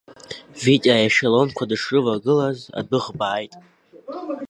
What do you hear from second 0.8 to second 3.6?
аешелонқәа дышрывагылаз, адәыӷба ааит.